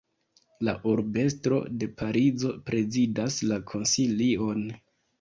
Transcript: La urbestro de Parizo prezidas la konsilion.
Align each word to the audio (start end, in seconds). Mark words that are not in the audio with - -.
La 0.67 0.73
urbestro 0.93 1.59
de 1.83 1.91
Parizo 2.01 2.57
prezidas 2.73 3.41
la 3.55 3.63
konsilion. 3.73 4.71